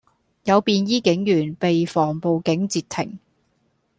[0.45, 3.19] 有便衣警員被防暴警截停